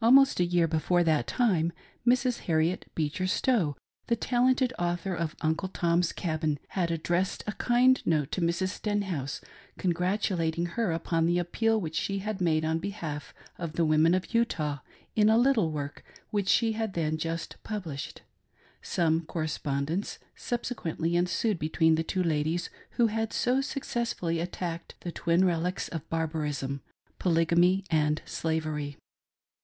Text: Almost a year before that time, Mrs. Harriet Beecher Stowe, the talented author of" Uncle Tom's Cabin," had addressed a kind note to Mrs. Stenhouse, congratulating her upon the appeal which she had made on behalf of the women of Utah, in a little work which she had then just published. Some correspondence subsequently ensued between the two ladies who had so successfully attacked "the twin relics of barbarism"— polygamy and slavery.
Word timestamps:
Almost 0.00 0.38
a 0.38 0.44
year 0.44 0.68
before 0.68 1.02
that 1.02 1.26
time, 1.26 1.72
Mrs. 2.06 2.40
Harriet 2.40 2.84
Beecher 2.94 3.26
Stowe, 3.26 3.76
the 4.06 4.14
talented 4.14 4.72
author 4.78 5.12
of" 5.12 5.34
Uncle 5.40 5.68
Tom's 5.68 6.12
Cabin," 6.12 6.60
had 6.68 6.92
addressed 6.92 7.42
a 7.48 7.52
kind 7.54 8.00
note 8.06 8.30
to 8.32 8.40
Mrs. 8.40 8.68
Stenhouse, 8.68 9.40
congratulating 9.76 10.66
her 10.66 10.92
upon 10.92 11.26
the 11.26 11.38
appeal 11.38 11.80
which 11.80 11.96
she 11.96 12.18
had 12.20 12.40
made 12.40 12.64
on 12.64 12.78
behalf 12.78 13.34
of 13.58 13.72
the 13.72 13.84
women 13.84 14.14
of 14.14 14.32
Utah, 14.32 14.78
in 15.16 15.28
a 15.28 15.36
little 15.38 15.72
work 15.72 16.04
which 16.30 16.48
she 16.48 16.72
had 16.72 16.92
then 16.92 17.16
just 17.18 17.56
published. 17.64 18.22
Some 18.82 19.22
correspondence 19.22 20.20
subsequently 20.36 21.16
ensued 21.16 21.58
between 21.58 21.96
the 21.96 22.04
two 22.04 22.22
ladies 22.22 22.70
who 22.90 23.08
had 23.08 23.32
so 23.32 23.60
successfully 23.60 24.38
attacked 24.38 24.94
"the 25.00 25.10
twin 25.10 25.44
relics 25.44 25.88
of 25.88 26.08
barbarism"— 26.08 26.82
polygamy 27.18 27.82
and 27.90 28.22
slavery. 28.26 28.96